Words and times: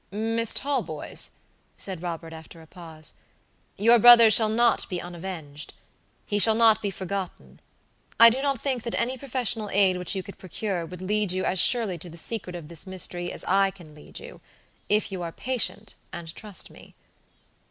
"Miss 0.09 0.51
Talboys," 0.55 1.29
said 1.77 2.01
Robert, 2.01 2.33
after 2.33 2.59
a 2.59 2.65
pause, 2.65 3.13
"your 3.77 3.99
brother 3.99 4.31
shall 4.31 4.49
not 4.49 4.89
be 4.89 4.99
unavenged. 4.99 5.75
He 6.25 6.39
shall 6.39 6.55
not 6.55 6.81
be 6.81 6.89
forgotten. 6.89 7.59
I 8.19 8.31
do 8.31 8.41
not 8.41 8.59
think 8.59 8.81
that 8.81 8.95
any 8.99 9.15
professional 9.15 9.69
aid 9.69 9.97
which 9.97 10.15
you 10.15 10.23
could 10.23 10.39
procure 10.39 10.87
would 10.87 11.03
lead 11.03 11.31
you 11.33 11.43
as 11.45 11.59
surely 11.59 11.99
to 11.99 12.09
the 12.09 12.17
secret 12.17 12.55
of 12.55 12.67
this 12.67 12.87
mystery 12.87 13.31
as 13.31 13.45
I 13.45 13.69
can 13.69 13.93
lead 13.93 14.19
you, 14.19 14.41
if 14.89 15.11
you 15.11 15.21
are 15.21 15.31
patient 15.31 15.93
and 16.11 16.33
trust 16.33 16.71
me." 16.71 16.95